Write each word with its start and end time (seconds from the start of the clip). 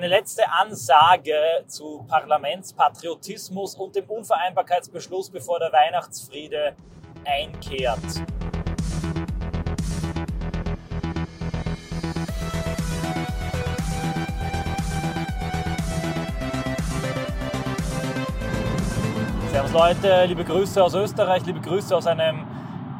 eine 0.00 0.08
letzte 0.08 0.50
Ansage 0.50 1.34
zu 1.66 2.06
Parlamentspatriotismus 2.08 3.74
und 3.74 3.94
dem 3.94 4.06
Unvereinbarkeitsbeschluss, 4.06 5.28
bevor 5.28 5.58
der 5.58 5.70
Weihnachtsfriede 5.74 6.74
einkehrt. 7.26 7.98
Servus 19.52 19.72
Leute, 19.72 20.24
liebe 20.24 20.44
Grüße 20.44 20.82
aus 20.82 20.94
Österreich, 20.94 21.44
liebe 21.44 21.60
Grüße 21.60 21.94
aus 21.94 22.06
einem 22.06 22.46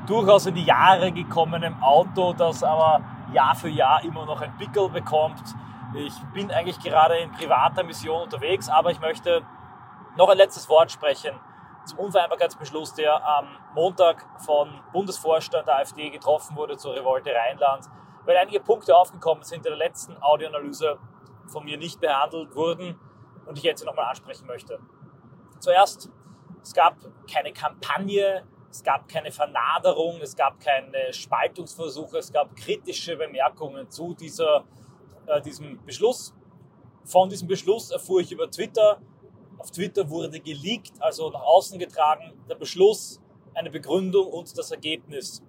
durchaus 0.07 0.45
in 0.45 0.55
die 0.55 0.65
Jahre 0.65 1.11
gekommenen 1.13 1.83
Auto, 1.83 2.35
das 2.35 2.63
aber 2.63 3.01
Jahr 3.33 3.55
für 3.55 3.71
Jahr 3.71 4.05
immer 4.05 4.27
noch 4.27 4.43
ein 4.43 4.55
Pickel 4.59 4.91
bekommt. 4.91 5.55
Ich 5.95 6.15
bin 6.33 6.51
eigentlich 6.53 6.79
gerade 6.79 7.19
in 7.19 7.33
privater 7.33 7.83
Mission 7.83 8.23
unterwegs, 8.23 8.69
aber 8.69 8.93
ich 8.93 9.01
möchte 9.01 9.43
noch 10.17 10.29
ein 10.29 10.37
letztes 10.37 10.69
Wort 10.69 10.93
sprechen 10.93 11.39
zum 11.85 11.99
Unvereinbarkeitsbeschluss, 11.99 12.95
der 12.95 13.27
am 13.27 13.49
Montag 13.75 14.25
von 14.45 14.69
Bundesvorstand 14.93 15.67
der 15.67 15.79
AfD 15.79 16.11
getroffen 16.11 16.57
wurde 16.57 16.77
zur 16.77 16.95
Revolte 16.95 17.33
Rheinland, 17.35 17.87
weil 18.25 18.37
einige 18.37 18.61
Punkte 18.61 18.97
aufgekommen 18.97 19.43
sind, 19.43 19.59
in 19.59 19.73
der 19.73 19.77
letzten 19.77 20.17
Audioanalyse 20.23 20.99
von 21.49 21.65
mir 21.65 21.77
nicht 21.77 22.01
behandelt 22.01 22.55
wurden 22.55 22.99
und 23.47 23.59
ich 23.59 23.65
jetzt 23.65 23.85
nochmal 23.85 24.07
ansprechen 24.07 24.47
möchte. 24.47 24.79
Zuerst, 25.59 26.11
es 26.63 26.73
gab 26.73 26.97
keine 27.33 27.53
Kampagne, 27.53 28.47
es 28.71 28.85
gab 28.85 29.09
keine 29.09 29.33
Vernaderung, 29.33 30.21
es 30.21 30.37
gab 30.37 30.61
keine 30.61 31.13
Spaltungsversuche, 31.13 32.19
es 32.19 32.33
gab 32.33 32.55
kritische 32.55 33.17
Bemerkungen 33.17 33.91
zu 33.91 34.15
dieser 34.15 34.65
äh, 35.31 35.41
diesem 35.41 35.85
Beschluss. 35.85 36.35
Von 37.05 37.29
diesem 37.29 37.49
Beschluss 37.49 37.91
erfuhr 37.91 38.21
ich 38.21 38.33
über 38.33 38.51
Twitter. 38.51 39.01
Auf 39.59 39.71
Twitter 39.71 40.09
wurde 40.09 40.41
geleakt, 40.41 40.93
also 41.01 41.31
nach 41.31 41.43
außen 41.43 41.79
getragen, 41.79 42.33
der 42.49 42.55
Beschluss, 42.55 43.21
eine 43.55 43.71
Begründung 43.71 44.27
und 44.27 44.57
das 44.57 44.71
Ergebnis. 44.71 45.43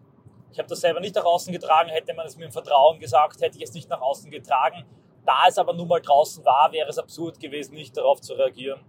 Ich 0.51 0.59
habe 0.59 0.67
das 0.67 0.81
selber 0.81 0.99
nicht 0.99 1.15
nach 1.15 1.23
außen 1.23 1.53
getragen, 1.53 1.89
hätte 1.89 2.13
man 2.13 2.25
es 2.25 2.35
mir 2.35 2.45
im 2.45 2.51
Vertrauen 2.51 2.99
gesagt, 2.99 3.41
hätte 3.41 3.57
ich 3.57 3.63
es 3.63 3.73
nicht 3.73 3.89
nach 3.89 4.01
außen 4.01 4.29
getragen. 4.29 4.85
Da 5.25 5.45
es 5.47 5.57
aber 5.57 5.73
nun 5.73 5.87
mal 5.87 6.01
draußen 6.01 6.43
war, 6.43 6.71
wäre 6.71 6.89
es 6.89 6.97
absurd 6.97 7.39
gewesen, 7.39 7.75
nicht 7.75 7.95
darauf 7.95 8.19
zu 8.19 8.33
reagieren. 8.33 8.81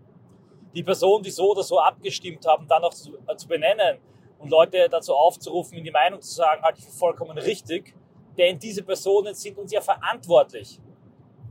Die 0.75 0.83
Personen, 0.83 1.23
die 1.23 1.31
so 1.31 1.51
oder 1.51 1.63
so 1.63 1.79
abgestimmt 1.79 2.47
haben, 2.47 2.67
dann 2.67 2.83
auch 2.83 2.95
zu, 2.95 3.17
äh, 3.27 3.37
zu 3.37 3.47
benennen 3.47 3.99
und 4.39 4.51
Leute 4.51 4.89
dazu 4.89 5.15
aufzurufen, 5.15 5.79
in 5.79 5.85
die 5.85 5.91
Meinung 5.91 6.21
zu 6.21 6.33
sagen, 6.33 6.63
halte 6.63 6.81
ich 6.81 6.87
für 6.87 6.93
vollkommen 6.93 7.39
richtig, 7.39 7.95
denn 8.37 8.59
diese 8.59 8.83
Personen 8.83 9.35
sind 9.35 9.59
uns 9.59 9.73
ja 9.73 9.81
verantwortlich. 9.81 10.81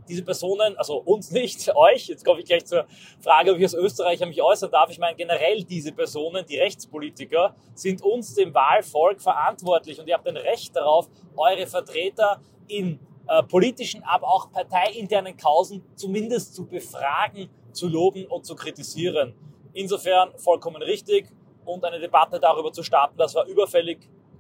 Diese 0.08 0.24
Personen, 0.24 0.76
also 0.78 0.98
uns 0.98 1.32
nicht, 1.32 1.70
euch, 1.76 2.08
jetzt 2.08 2.26
komme 2.26 2.40
ich 2.42 2.46
gleich 2.46 2.66
zur 2.66 2.86
Frage, 3.20 3.52
ob 3.52 3.58
ich 3.58 3.64
als 3.64 3.74
Österreicher 3.74 4.26
mich 4.26 4.42
äußern 4.42 4.72
darf. 4.72 4.90
Ich 4.90 5.00
meine 5.00 5.16
generell 5.16 5.64
diese 5.64 5.92
Personen, 5.92 6.46
die 6.46 6.58
Rechtspolitiker, 6.58 7.56
sind 7.76 8.02
uns, 8.02 8.34
dem 8.34 8.54
Wahlvolk, 8.54 9.22
verantwortlich 9.22 10.00
und 10.00 10.08
ihr 10.08 10.16
habt 10.16 10.28
ein 10.28 10.38
Recht 10.38 10.76
darauf, 10.76 11.10
eure 11.36 11.68
Vertreter 11.68 12.42
in 12.68 13.00
äh, 13.28 13.44
politischen, 13.44 14.04
aber 14.04 14.28
auch 14.28 14.52
parteiinternen 14.52 15.38
Kausen 15.38 15.84
zumindest 15.96 16.56
zu 16.56 16.66
befragen, 16.66 17.50
zu 17.72 17.88
loben 17.88 18.26
und 18.26 18.46
zu 18.46 18.56
kritisieren. 18.56 19.34
Insofern 19.74 20.38
vollkommen 20.38 20.82
richtig 20.82 21.30
und 21.64 21.86
eine 21.86 22.00
Debatte 22.00 22.40
darüber 22.40 22.74
zu 22.74 22.84
starten, 22.84 23.18
das 23.18 23.36
war 23.36 23.46
überfällig. 23.46 24.00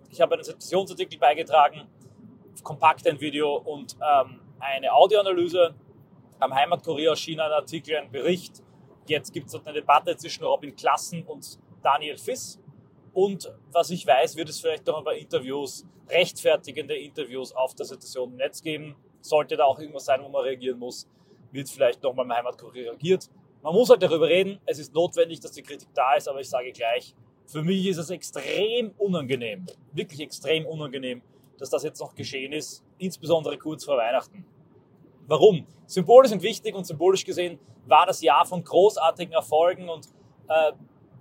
Ich 0.09 0.19
habe 0.19 0.33
einen 0.33 0.43
Sessionsartikel 0.43 1.17
beigetragen, 1.17 1.87
kompakt 2.63 3.07
ein 3.07 3.19
Video 3.19 3.55
und 3.55 3.95
ähm, 3.95 4.39
eine 4.59 4.93
Audioanalyse. 4.93 5.73
Am 6.39 6.53
Heimatkurier 6.53 7.11
erschien 7.11 7.39
ein 7.39 7.51
Artikel, 7.51 7.97
ein 7.97 8.11
Bericht. 8.11 8.61
Jetzt 9.07 9.33
gibt 9.33 9.47
es 9.47 9.55
eine 9.55 9.73
Debatte 9.73 10.15
zwischen 10.15 10.43
Robin 10.43 10.75
Klassen 10.75 11.23
und 11.25 11.59
Daniel 11.81 12.17
Fiss. 12.17 12.59
Und 13.13 13.51
was 13.71 13.89
ich 13.89 14.05
weiß, 14.05 14.35
wird 14.37 14.49
es 14.49 14.59
vielleicht 14.59 14.85
noch 14.87 14.97
ein 14.97 15.03
paar 15.03 15.15
Interviews, 15.15 15.85
rechtfertigende 16.09 16.95
Interviews 16.95 17.53
auf 17.53 17.75
der 17.75 17.85
Situation 17.85 18.31
im 18.31 18.37
Netz 18.37 18.61
geben. 18.61 18.95
Sollte 19.21 19.57
da 19.57 19.65
auch 19.65 19.79
irgendwas 19.79 20.05
sein, 20.05 20.21
wo 20.23 20.29
man 20.29 20.43
reagieren 20.43 20.79
muss, 20.79 21.07
wird 21.51 21.69
vielleicht 21.69 22.01
nochmal 22.01 22.25
im 22.25 22.33
Heimatkurier 22.33 22.91
reagiert. 22.91 23.29
Man 23.61 23.73
muss 23.73 23.89
halt 23.89 24.01
darüber 24.01 24.27
reden. 24.27 24.59
Es 24.65 24.79
ist 24.79 24.93
notwendig, 24.93 25.39
dass 25.39 25.51
die 25.51 25.61
Kritik 25.61 25.89
da 25.93 26.13
ist, 26.13 26.27
aber 26.27 26.39
ich 26.39 26.49
sage 26.49 26.71
gleich, 26.71 27.13
für 27.45 27.61
mich 27.61 27.85
ist 27.85 27.97
es 27.97 28.09
extrem 28.09 28.91
unangenehm, 28.97 29.65
wirklich 29.91 30.21
extrem 30.21 30.65
unangenehm, 30.65 31.21
dass 31.61 31.69
das 31.69 31.83
jetzt 31.83 32.01
noch 32.01 32.15
geschehen 32.15 32.53
ist, 32.53 32.83
insbesondere 32.97 33.55
kurz 33.55 33.85
vor 33.85 33.95
Weihnachten. 33.95 34.43
Warum? 35.27 35.67
Symbole 35.85 36.27
sind 36.27 36.41
wichtig 36.41 36.73
und 36.73 36.87
symbolisch 36.87 37.23
gesehen 37.23 37.59
war 37.85 38.07
das 38.07 38.21
Jahr 38.21 38.45
von 38.45 38.63
großartigen 38.63 39.33
Erfolgen 39.33 39.87
und 39.87 40.07
äh, 40.49 40.71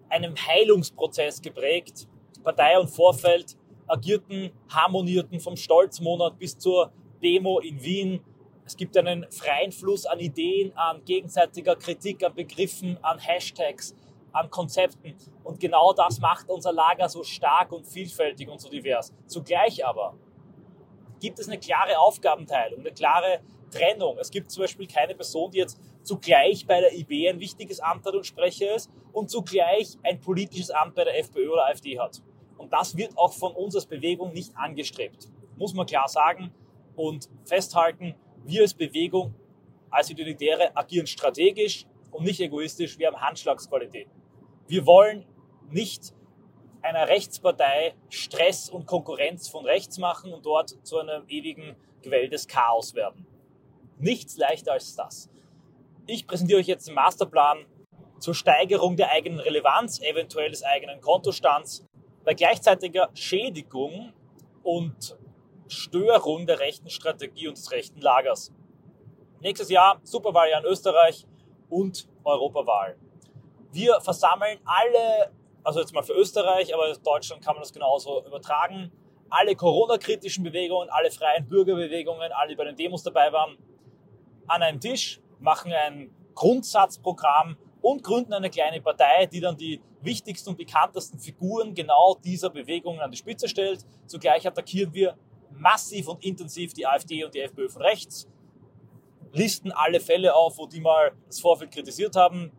einem 0.08 0.34
Heilungsprozess 0.34 1.42
geprägt. 1.42 2.08
Partei 2.42 2.78
und 2.78 2.88
Vorfeld 2.88 3.58
agierten, 3.86 4.50
harmonierten 4.70 5.40
vom 5.40 5.56
Stolzmonat 5.56 6.38
bis 6.38 6.56
zur 6.56 6.90
Demo 7.22 7.58
in 7.60 7.82
Wien. 7.82 8.24
Es 8.64 8.76
gibt 8.76 8.96
einen 8.96 9.30
freien 9.30 9.72
Fluss 9.72 10.06
an 10.06 10.20
Ideen, 10.20 10.72
an 10.74 11.04
gegenseitiger 11.04 11.76
Kritik, 11.76 12.24
an 12.24 12.34
Begriffen, 12.34 12.96
an 13.02 13.18
Hashtags, 13.18 13.94
an 14.32 14.48
Konzepten. 14.48 15.16
Und 15.44 15.60
genau 15.60 15.92
das 15.92 16.18
macht 16.18 16.48
unser 16.48 16.72
Lager 16.72 17.10
so 17.10 17.22
stark 17.24 17.72
und 17.72 17.86
vielfältig 17.86 18.48
und 18.48 18.60
so 18.60 18.70
divers. 18.70 19.12
Zugleich 19.26 19.84
aber 19.84 20.14
gibt 21.20 21.38
es 21.38 21.48
eine 21.48 21.58
klare 21.58 21.98
Aufgabenteilung, 21.98 22.80
eine 22.80 22.92
klare 22.92 23.40
Trennung. 23.70 24.18
Es 24.18 24.30
gibt 24.30 24.50
zum 24.50 24.62
Beispiel 24.62 24.86
keine 24.86 25.14
Person, 25.14 25.50
die 25.50 25.58
jetzt 25.58 25.78
zugleich 26.02 26.66
bei 26.66 26.80
der 26.80 26.92
IB 26.92 27.28
ein 27.28 27.40
wichtiges 27.40 27.80
Amt 27.80 28.04
hat 28.04 28.14
und 28.14 28.26
Sprecher 28.26 28.74
ist 28.74 28.90
und 29.12 29.30
zugleich 29.30 29.96
ein 30.02 30.20
politisches 30.20 30.70
Amt 30.70 30.94
bei 30.94 31.04
der 31.04 31.18
FPÖ 31.18 31.50
oder 31.50 31.66
AfD 31.66 31.98
hat. 31.98 32.22
Und 32.58 32.72
das 32.72 32.96
wird 32.96 33.16
auch 33.16 33.32
von 33.32 33.52
uns 33.52 33.74
als 33.74 33.86
Bewegung 33.86 34.32
nicht 34.32 34.56
angestrebt. 34.56 35.28
Muss 35.56 35.74
man 35.74 35.86
klar 35.86 36.08
sagen 36.08 36.52
und 36.96 37.28
festhalten, 37.44 38.14
wir 38.44 38.62
als 38.62 38.74
Bewegung, 38.74 39.34
als 39.90 40.10
Identitäre 40.10 40.76
agieren 40.76 41.06
strategisch 41.06 41.86
und 42.10 42.24
nicht 42.24 42.40
egoistisch. 42.40 42.98
Wir 42.98 43.08
haben 43.08 43.20
Handschlagsqualität. 43.20 44.08
Wir 44.66 44.86
wollen 44.86 45.24
nicht 45.70 46.14
einer 46.82 47.08
Rechtspartei 47.08 47.94
Stress 48.08 48.68
und 48.68 48.86
Konkurrenz 48.86 49.48
von 49.48 49.64
rechts 49.64 49.98
machen 49.98 50.32
und 50.32 50.46
dort 50.46 50.70
zu 50.86 50.98
einem 50.98 51.24
ewigen 51.28 51.76
Quell 52.02 52.28
des 52.28 52.48
Chaos 52.48 52.94
werden. 52.94 53.26
Nichts 53.98 54.36
leichter 54.36 54.72
als 54.72 54.96
das. 54.96 55.30
Ich 56.06 56.26
präsentiere 56.26 56.60
euch 56.60 56.66
jetzt 56.66 56.88
den 56.88 56.94
Masterplan 56.94 57.66
zur 58.18 58.34
Steigerung 58.34 58.96
der 58.96 59.10
eigenen 59.10 59.40
Relevanz, 59.40 60.00
eventuell 60.00 60.50
des 60.50 60.62
eigenen 60.62 61.00
Kontostands, 61.00 61.86
bei 62.24 62.34
gleichzeitiger 62.34 63.10
Schädigung 63.14 64.12
und 64.62 65.16
Störung 65.68 66.46
der 66.46 66.60
rechten 66.60 66.90
Strategie 66.90 67.48
und 67.48 67.56
des 67.56 67.70
rechten 67.70 68.00
Lagers. 68.00 68.52
Nächstes 69.40 69.70
Jahr 69.70 70.00
Superwahljahr 70.02 70.60
in 70.60 70.66
Österreich 70.66 71.26
und 71.68 72.08
Europawahl. 72.24 72.96
Wir 73.72 74.00
versammeln 74.00 74.58
alle 74.64 75.32
also 75.62 75.80
jetzt 75.80 75.94
mal 75.94 76.02
für 76.02 76.14
Österreich, 76.14 76.74
aber 76.74 76.88
in 76.88 77.02
Deutschland 77.02 77.44
kann 77.44 77.54
man 77.54 77.62
das 77.62 77.72
genauso 77.72 78.24
übertragen. 78.24 78.90
Alle 79.28 79.54
Corona-kritischen 79.54 80.42
Bewegungen, 80.44 80.88
alle 80.90 81.10
freien 81.10 81.48
Bürgerbewegungen, 81.48 82.32
alle, 82.32 82.50
die 82.50 82.56
bei 82.56 82.64
den 82.64 82.76
Demos 82.76 83.02
dabei 83.02 83.32
waren, 83.32 83.56
an 84.46 84.62
einem 84.62 84.80
Tisch, 84.80 85.20
machen 85.38 85.72
ein 85.72 86.10
Grundsatzprogramm 86.34 87.56
und 87.80 88.02
gründen 88.02 88.32
eine 88.32 88.50
kleine 88.50 88.80
Partei, 88.80 89.26
die 89.26 89.40
dann 89.40 89.56
die 89.56 89.80
wichtigsten 90.02 90.50
und 90.50 90.56
bekanntesten 90.56 91.18
Figuren 91.18 91.74
genau 91.74 92.16
dieser 92.24 92.50
Bewegungen 92.50 93.00
an 93.00 93.10
die 93.10 93.16
Spitze 93.16 93.48
stellt. 93.48 93.84
Zugleich 94.06 94.46
attackieren 94.46 94.92
wir 94.92 95.16
massiv 95.50 96.08
und 96.08 96.24
intensiv 96.24 96.72
die 96.72 96.86
AfD 96.86 97.24
und 97.24 97.34
die 97.34 97.40
FPÖ 97.40 97.68
von 97.68 97.82
rechts, 97.82 98.28
listen 99.32 99.72
alle 99.72 100.00
Fälle 100.00 100.34
auf, 100.34 100.58
wo 100.58 100.66
die 100.66 100.80
mal 100.80 101.12
das 101.26 101.40
Vorfeld 101.40 101.70
kritisiert 101.70 102.16
haben, 102.16 102.50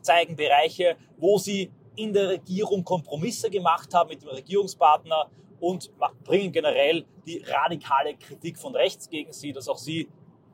zeigen 0.00 0.36
Bereiche, 0.36 0.96
wo 1.16 1.38
sie 1.38 1.70
in 1.98 2.12
der 2.12 2.28
Regierung 2.28 2.84
Kompromisse 2.84 3.50
gemacht 3.50 3.92
haben 3.92 4.10
mit 4.10 4.22
dem 4.22 4.28
Regierungspartner 4.28 5.30
und 5.60 5.90
bringen 6.24 6.52
generell 6.52 7.04
die 7.26 7.38
radikale 7.38 8.16
Kritik 8.16 8.58
von 8.58 8.74
rechts 8.74 9.10
gegen 9.10 9.32
sie, 9.32 9.52
dass 9.52 9.68
auch 9.68 9.78
sie 9.78 10.08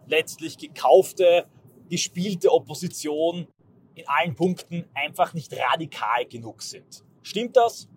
letztlich 0.07 0.57
gekaufte, 0.57 1.47
gespielte 1.91 2.51
Opposition 2.51 3.47
in 3.95 4.05
allen 4.09 4.35
Punkten 4.35 4.87
einfach 4.95 5.35
nicht 5.35 5.53
radikal 5.53 6.25
genug 6.27 6.63
sind. 6.63 7.05
Stimmt 7.23 7.57
das? 7.57 7.89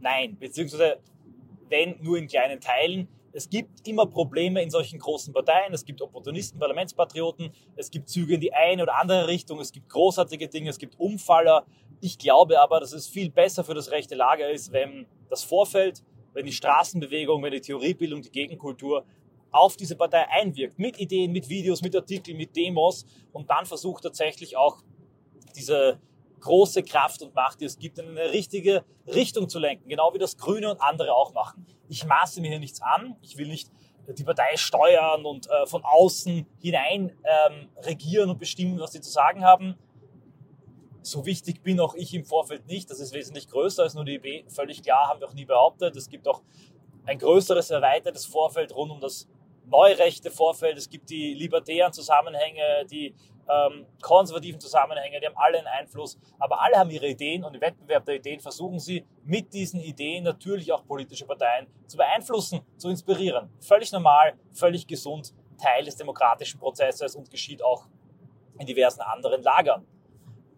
Nein, 0.00 0.36
beziehungsweise 0.38 1.00
wenn 1.68 1.96
nur 2.02 2.18
in 2.18 2.26
kleinen 2.28 2.60
Teilen. 2.60 3.08
Es 3.32 3.50
gibt 3.50 3.86
immer 3.86 4.06
Probleme 4.06 4.62
in 4.62 4.70
solchen 4.70 4.98
großen 4.98 5.34
Parteien. 5.34 5.74
Es 5.74 5.84
gibt 5.84 6.00
Opportunisten, 6.00 6.58
Parlamentspatrioten. 6.58 7.50
Es 7.74 7.90
gibt 7.90 8.08
Züge 8.08 8.34
in 8.34 8.40
die 8.40 8.54
eine 8.54 8.82
oder 8.82 8.98
andere 8.98 9.26
Richtung. 9.26 9.60
Es 9.60 9.72
gibt 9.72 9.88
großartige 9.90 10.48
Dinge. 10.48 10.70
Es 10.70 10.78
gibt 10.78 10.98
Umfaller. 10.98 11.66
Ich 12.00 12.18
glaube 12.18 12.60
aber, 12.60 12.80
dass 12.80 12.92
es 12.92 13.08
viel 13.08 13.30
besser 13.30 13.64
für 13.64 13.74
das 13.74 13.90
rechte 13.90 14.14
Lager 14.14 14.50
ist, 14.50 14.72
wenn 14.72 15.06
das 15.30 15.42
Vorfeld, 15.42 16.02
wenn 16.34 16.46
die 16.46 16.52
Straßenbewegung, 16.52 17.42
wenn 17.42 17.52
die 17.52 17.60
Theoriebildung, 17.60 18.22
die 18.22 18.30
Gegenkultur 18.30 19.04
auf 19.50 19.76
diese 19.76 19.96
Partei 19.96 20.28
einwirkt, 20.28 20.78
mit 20.78 20.98
Ideen, 20.98 21.32
mit 21.32 21.48
Videos, 21.48 21.82
mit 21.82 21.96
Artikeln, 21.96 22.36
mit 22.36 22.54
Demos 22.54 23.06
und 23.32 23.48
dann 23.48 23.64
versucht 23.64 24.02
tatsächlich 24.02 24.56
auch 24.56 24.82
diese 25.56 25.98
große 26.40 26.82
Kraft 26.82 27.22
und 27.22 27.34
Macht, 27.34 27.60
die 27.60 27.64
es 27.64 27.78
gibt, 27.78 27.98
in 27.98 28.08
eine 28.10 28.32
richtige 28.32 28.84
Richtung 29.06 29.48
zu 29.48 29.58
lenken, 29.58 29.88
genau 29.88 30.12
wie 30.12 30.18
das 30.18 30.36
Grüne 30.36 30.70
und 30.70 30.80
andere 30.80 31.14
auch 31.14 31.32
machen. 31.32 31.66
Ich 31.88 32.04
maße 32.04 32.40
mir 32.40 32.48
hier 32.48 32.58
nichts 32.58 32.82
an, 32.82 33.16
ich 33.22 33.38
will 33.38 33.48
nicht 33.48 33.70
die 34.08 34.24
Partei 34.24 34.56
steuern 34.56 35.24
und 35.24 35.48
äh, 35.48 35.66
von 35.66 35.82
außen 35.84 36.46
hinein 36.60 37.12
ähm, 37.24 37.68
regieren 37.78 38.30
und 38.30 38.38
bestimmen, 38.38 38.78
was 38.78 38.92
sie 38.92 39.00
zu 39.00 39.10
sagen 39.10 39.44
haben. 39.44 39.74
So 41.06 41.24
wichtig 41.24 41.62
bin 41.62 41.78
auch 41.78 41.94
ich 41.94 42.12
im 42.14 42.24
Vorfeld 42.24 42.66
nicht. 42.66 42.90
Das 42.90 42.98
ist 42.98 43.14
wesentlich 43.14 43.46
größer 43.48 43.84
als 43.84 43.94
nur 43.94 44.04
die 44.04 44.16
IB. 44.16 44.44
Völlig 44.48 44.82
klar, 44.82 45.08
haben 45.08 45.20
wir 45.20 45.28
auch 45.28 45.34
nie 45.34 45.44
behauptet. 45.44 45.94
Es 45.94 46.08
gibt 46.08 46.26
auch 46.26 46.42
ein 47.04 47.16
größeres, 47.16 47.70
erweitertes 47.70 48.26
Vorfeld 48.26 48.74
rund 48.74 48.90
um 48.90 49.00
das 49.00 49.28
neurechte 49.66 50.32
Vorfeld. 50.32 50.76
Es 50.76 50.90
gibt 50.90 51.08
die 51.08 51.32
libertären 51.34 51.92
Zusammenhänge, 51.92 52.84
die 52.90 53.14
ähm, 53.48 53.86
konservativen 54.02 54.58
Zusammenhänge, 54.58 55.20
die 55.20 55.26
haben 55.26 55.36
alle 55.36 55.58
einen 55.58 55.68
Einfluss, 55.68 56.18
aber 56.40 56.60
alle 56.60 56.74
haben 56.74 56.90
ihre 56.90 57.06
Ideen 57.06 57.44
und 57.44 57.54
im 57.54 57.60
Wettbewerb 57.60 58.04
der 58.04 58.16
Ideen 58.16 58.40
versuchen 58.40 58.80
sie 58.80 59.06
mit 59.22 59.54
diesen 59.54 59.78
Ideen 59.78 60.24
natürlich 60.24 60.72
auch 60.72 60.84
politische 60.84 61.24
Parteien 61.24 61.68
zu 61.86 61.96
beeinflussen, 61.96 62.62
zu 62.78 62.88
inspirieren. 62.88 63.48
Völlig 63.60 63.92
normal, 63.92 64.34
völlig 64.52 64.84
gesund, 64.88 65.32
Teil 65.56 65.84
des 65.84 65.94
demokratischen 65.94 66.58
Prozesses 66.58 67.14
und 67.14 67.30
geschieht 67.30 67.62
auch 67.62 67.86
in 68.58 68.66
diversen 68.66 69.02
anderen 69.02 69.44
Lagern. 69.44 69.86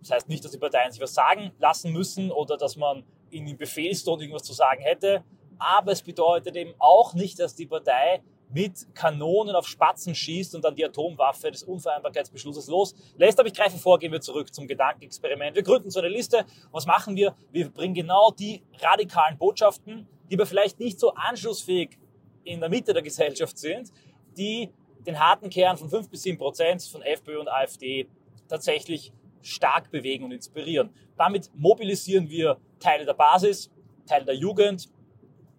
Das 0.00 0.11
heißt 0.11 0.29
nicht, 0.29 0.45
dass 0.45 0.53
die 0.53 0.59
Parteien 0.59 0.93
sich 0.93 1.00
was 1.00 1.15
sagen 1.15 1.53
lassen 1.59 1.93
müssen 1.93 2.31
oder 2.31 2.56
dass 2.56 2.77
man 2.77 3.05
ihnen 3.31 3.49
im 3.49 3.56
Befehlston 3.56 4.21
irgendwas 4.21 4.45
zu 4.45 4.53
sagen 4.53 4.83
hätte, 4.83 5.25
aber 5.59 5.93
es 5.93 6.03
bedeutet 6.03 6.56
eben 6.56 6.75
auch 6.79 7.15
nicht, 7.15 7.39
dass 7.41 7.55
die 7.55 7.67
Partei 7.67 8.23
mit 8.50 8.95
Kanonen 8.95 9.55
auf 9.55 9.67
Spatzen 9.67 10.15
schießt 10.15 10.55
und 10.55 10.65
dann 10.65 10.75
die 10.75 10.85
Atomwaffe 10.85 11.50
des 11.50 11.62
Unvereinbarkeitsbeschlusses 11.65 12.69
loslässt. 12.69 13.39
Aber 13.39 13.49
ich 13.49 13.55
greife 13.55 13.77
vor, 13.77 13.99
gehen 13.99 14.12
wir 14.12 14.21
zurück 14.21 14.55
zum 14.55 14.67
Gedankenexperiment. 14.67 15.55
Wir 15.55 15.62
gründen 15.62 15.91
so 15.91 16.00
eine 16.00 16.09
Liste. 16.09 16.47
Was 16.73 16.87
machen 16.87 17.17
wir? 17.17 17.35
Wir 17.53 17.69
bringen 17.69 17.95
genau 17.95 18.31
die 18.31 18.62
radikalen 18.81 19.37
Botschaften, 19.37 20.09
die 20.31 20.37
aber 20.37 20.47
vielleicht 20.47 20.81
nicht 20.81 20.99
so 20.99 21.12
anschlussfähig 21.12 21.99
in 22.45 22.61
der 22.61 22.71
Mitte 22.71 22.95
der 22.95 23.03
Gesellschaft 23.03 23.59
sind, 23.59 23.91
die 24.37 24.71
den 25.06 25.19
harten 25.19 25.50
Kern 25.50 25.77
von 25.77 25.91
5 25.91 26.09
bis 26.09 26.23
7 26.23 26.39
Prozent 26.39 26.83
von 26.83 27.03
FPÖ 27.03 27.41
und 27.41 27.49
AfD 27.49 28.09
tatsächlich 28.49 29.12
stark 29.43 29.90
bewegen 29.90 30.25
und 30.25 30.32
inspirieren. 30.32 30.90
Damit 31.17 31.50
mobilisieren 31.55 32.29
wir 32.29 32.58
Teile 32.79 33.05
der 33.05 33.14
Basis, 33.14 33.70
Teile 34.06 34.25
der 34.25 34.37
Jugend, 34.37 34.88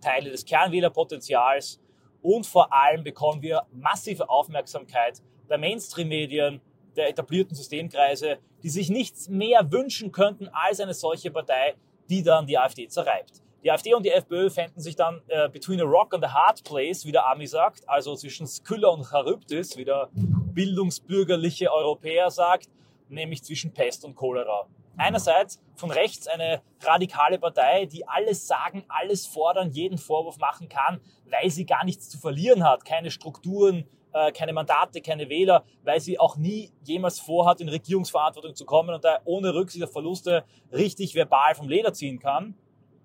Teile 0.02 0.32
des 0.32 0.46
Kernwählerpotenzials 0.46 1.80
und 2.22 2.46
vor 2.46 2.74
allem 2.74 3.04
bekommen 3.04 3.42
wir 3.42 3.64
massive 3.72 4.30
Aufmerksamkeit 4.30 5.22
der 5.50 5.58
Mainstream-Medien, 5.58 6.62
der 6.96 7.10
etablierten 7.10 7.56
Systemkreise, 7.56 8.40
die 8.64 8.70
sich 8.70 8.90
nichts 8.90 9.30
mehr 9.30 9.72
wünschen 9.72 10.12
könnten 10.12 10.50
als 10.50 10.80
eine 10.80 10.94
solche 10.94 11.32
Partei, 11.32 11.76
die 12.10 12.24
dann 12.24 12.46
die 12.46 12.58
AfD 12.58 12.88
zerreibt. 12.88 13.42
Die 13.64 13.72
AfD 13.72 13.94
und 13.94 14.06
die 14.06 14.12
FPÖ 14.12 14.50
fänden 14.50 14.82
sich 14.82 14.96
dann 14.96 15.22
äh, 15.28 15.50
between 15.50 15.82
a 15.82 15.84
rock 15.84 16.14
and 16.14 16.24
a 16.24 16.34
hard 16.34 16.64
place, 16.64 17.06
wie 17.06 17.12
der 17.12 17.28
Ami 17.30 17.46
sagt, 17.46 17.88
also 17.90 18.16
zwischen 18.16 18.48
Skylla 18.48 18.90
und 18.90 19.04
Charybdis, 19.04 19.76
wie 19.76 19.84
der 19.84 20.10
bildungsbürgerliche 20.14 21.72
Europäer 21.72 22.32
sagt, 22.32 22.70
nämlich 23.10 23.44
zwischen 23.44 23.74
Pest 23.74 24.06
und 24.06 24.16
Cholera 24.16 24.68
einerseits 25.00 25.62
von 25.76 25.92
rechts 25.92 26.28
eine 26.28 26.62
radikale 26.82 27.40
Partei, 27.40 27.86
die 27.86 28.08
alles 28.08 28.48
sagen, 28.48 28.84
alles 28.88 29.26
fordern, 29.26 29.72
jeden 29.72 29.98
Vorwurf 29.98 30.38
machen 30.38 30.70
kann, 30.70 31.00
weil 31.26 31.50
sie 31.50 31.66
gar 31.66 31.86
nichts 31.86 32.10
zu 32.10 32.20
verlieren 32.20 32.64
hat, 32.64 32.86
keine 32.86 33.10
Strukturen, 33.10 33.86
äh, 34.12 34.32
keine 34.32 34.54
Mandate, 34.54 35.02
keine 35.02 35.30
Wähler, 35.30 35.64
weil 35.84 36.00
sie 36.02 36.20
auch 36.20 36.36
nie 36.36 36.72
jemals 36.84 37.20
vorhat, 37.20 37.62
in 37.62 37.70
Regierungsverantwortung 37.70 38.56
zu 38.56 38.66
kommen 38.66 38.94
und 38.94 39.04
da 39.04 39.20
ohne 39.26 39.54
Rücksicht 39.54 39.84
auf 39.84 39.92
Verluste 39.92 40.44
richtig 40.72 41.16
verbal 41.16 41.56
vom 41.56 41.70
Leder 41.70 41.94
ziehen 41.94 42.20
kann. 42.20 42.56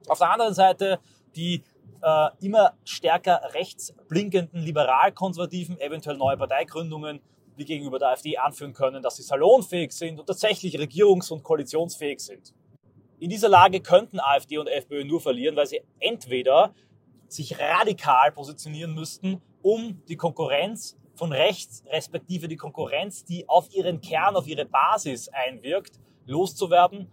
Auf 0.09 0.19
der 0.19 0.31
anderen 0.31 0.55
Seite 0.55 0.99
die 1.37 1.63
äh, 2.03 2.29
immer 2.41 2.75
stärker 2.85 3.41
rechts 3.55 3.95
blinkenden 4.09 4.61
liberal-konservativen, 4.61 5.81
eventuell 5.81 6.17
neue 6.17 6.37
Parteigründungen, 6.37 7.21
die 7.59 7.65
gegenüber 7.65 7.99
der 7.99 8.11
AfD 8.11 8.37
anführen 8.37 8.73
können, 8.73 9.03
dass 9.03 9.17
sie 9.17 9.23
salonfähig 9.23 9.93
sind 9.93 10.19
und 10.19 10.27
tatsächlich 10.27 10.77
regierungs- 10.77 11.33
und 11.33 11.43
koalitionsfähig 11.43 12.21
sind. 12.21 12.55
In 13.19 13.31
dieser 13.31 13.49
Lage 13.49 13.81
könnten 13.81 14.21
AfD 14.21 14.59
und 14.59 14.67
FPÖ 14.67 15.05
nur 15.05 15.21
verlieren, 15.21 15.57
weil 15.57 15.67
sie 15.67 15.83
entweder 16.01 16.75
sich 17.29 17.59
radikal 17.59 18.33
positionieren 18.33 18.95
müssten, 18.95 19.41
um 19.63 20.03
die 20.09 20.17
Konkurrenz 20.17 20.97
von 21.15 21.33
rechts, 21.33 21.85
respektive 21.87 22.49
die 22.49 22.57
Konkurrenz, 22.57 23.25
die 23.25 23.49
auf 23.49 23.73
ihren 23.73 24.01
Kern, 24.01 24.37
auf 24.37 24.47
ihre 24.47 24.67
Basis 24.67 25.29
einwirkt, 25.29 26.01
loszuwerden 26.27 27.11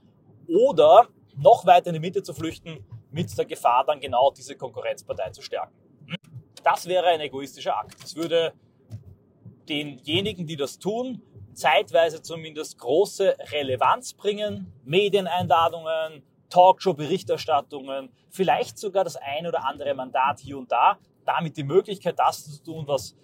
oder 0.47 1.07
noch 1.37 1.65
weiter 1.65 1.87
in 1.87 1.93
die 1.93 1.99
Mitte 1.99 2.23
zu 2.23 2.33
flüchten, 2.33 2.85
mit 3.11 3.37
der 3.37 3.45
Gefahr 3.45 3.85
dann 3.85 3.99
genau 3.99 4.31
diese 4.31 4.55
Konkurrenzpartei 4.55 5.29
zu 5.31 5.41
stärken. 5.41 5.75
Das 6.63 6.87
wäre 6.87 7.07
ein 7.07 7.19
egoistischer 7.21 7.77
Akt. 7.77 7.95
Es 8.03 8.15
würde 8.15 8.53
denjenigen, 9.69 10.45
die 10.47 10.55
das 10.55 10.79
tun, 10.79 11.21
zeitweise 11.53 12.21
zumindest 12.21 12.77
große 12.79 13.35
Relevanz 13.51 14.13
bringen. 14.13 14.73
Medieneinladungen, 14.83 16.23
Talkshow-Berichterstattungen, 16.49 18.09
vielleicht 18.29 18.77
sogar 18.77 19.03
das 19.03 19.15
ein 19.15 19.47
oder 19.47 19.65
andere 19.65 19.93
Mandat 19.93 20.39
hier 20.39 20.57
und 20.57 20.71
da. 20.71 20.97
Damit 21.25 21.57
die 21.57 21.63
Möglichkeit, 21.63 22.17
das 22.17 22.45
zu 22.45 22.63
tun, 22.63 22.87
was 22.87 23.15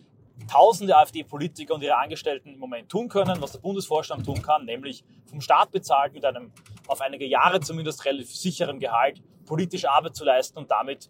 tausende 0.47 0.95
AfD-Politiker 0.95 1.73
und 1.73 1.83
ihre 1.83 1.97
Angestellten 1.97 2.53
im 2.53 2.59
Moment 2.59 2.89
tun 2.89 3.09
können, 3.09 3.41
was 3.41 3.53
der 3.53 3.59
Bundesvorstand 3.59 4.25
tun 4.25 4.41
kann, 4.41 4.65
nämlich 4.65 5.03
vom 5.25 5.41
Staat 5.41 5.71
bezahlt 5.71 6.13
mit 6.13 6.23
einem 6.25 6.51
auf 6.87 7.01
einige 7.01 7.25
Jahre 7.25 7.59
zumindest 7.59 8.05
relativ 8.05 8.35
sicheren 8.35 8.79
Gehalt 8.79 9.21
politische 9.45 9.89
Arbeit 9.89 10.15
zu 10.15 10.23
leisten 10.23 10.57
und 10.59 10.69
damit 10.69 11.09